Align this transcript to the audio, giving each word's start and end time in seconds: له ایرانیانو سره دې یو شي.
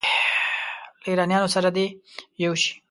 له 1.03 1.07
ایرانیانو 1.07 1.53
سره 1.55 1.69
دې 1.75 1.85
یو 2.43 2.53
شي. 2.61 2.71